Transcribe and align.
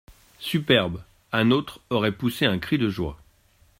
Superbe! 0.39 1.03
un 1.31 1.51
autre 1.51 1.79
aurait 1.91 2.11
poussé 2.11 2.47
un 2.47 2.57
cri 2.57 2.79
de 2.79 2.89
joie… 2.89 3.19